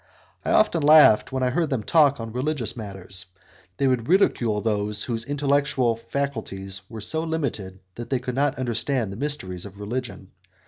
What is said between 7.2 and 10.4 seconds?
limited that they could not understand the mysteries of religion.